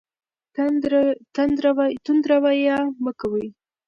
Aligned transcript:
تند 2.09 2.23
رویه 2.33 2.77
مه 3.03 3.11
کوئ. 3.19 3.47